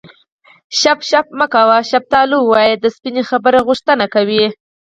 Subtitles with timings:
[0.79, 4.45] شف شف مه کوه شفتالو ووایه د سپینې خبرې غوښتنه کوي